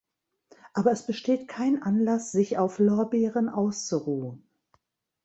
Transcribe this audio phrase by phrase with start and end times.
[0.73, 4.49] Aber es besteht kein Anlass, sich auf Lorbeeren auszuruhen.